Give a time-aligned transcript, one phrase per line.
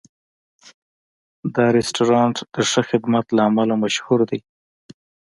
[1.55, 4.39] دا رستورانت د ښه خدمت له امله مشهور دی.